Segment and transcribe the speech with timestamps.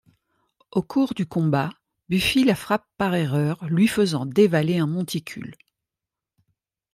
[0.71, 1.69] Au cours du combat,
[2.09, 5.55] Buffy la frappe par erreur, lui faisant dévaler un monticule.